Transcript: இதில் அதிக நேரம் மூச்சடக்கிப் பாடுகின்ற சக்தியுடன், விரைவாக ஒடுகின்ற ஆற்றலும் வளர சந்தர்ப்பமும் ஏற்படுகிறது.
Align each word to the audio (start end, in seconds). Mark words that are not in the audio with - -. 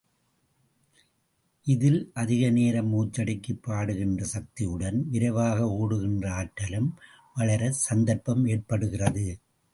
இதில் 1.67 2.11
அதிக 2.13 2.49
நேரம் 2.49 2.89
மூச்சடக்கிப் 2.93 3.61
பாடுகின்ற 3.61 4.23
சக்தியுடன், 4.25 5.09
விரைவாக 5.09 5.67
ஒடுகின்ற 5.79 6.27
ஆற்றலும் 6.31 6.89
வளர 7.35 7.71
சந்தர்ப்பமும் 7.89 8.49
ஏற்படுகிறது. 8.49 9.27